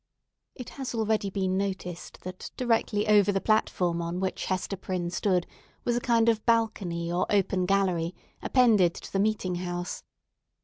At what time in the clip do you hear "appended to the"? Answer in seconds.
8.41-9.19